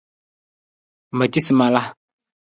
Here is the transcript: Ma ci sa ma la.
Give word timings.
Ma 1.17 1.25
ci 1.31 1.39
sa 1.45 1.53
ma 1.59 1.65
la. 1.75 1.81